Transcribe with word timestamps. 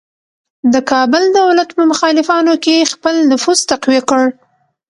د 0.73 0.75
کابل 0.91 1.23
دولت 1.39 1.69
په 1.77 1.83
مخالفانو 1.91 2.53
کې 2.63 2.89
خپل 2.93 3.15
نفوذ 3.31 3.59
تقویه 3.71 4.03
کړ. 4.09 4.23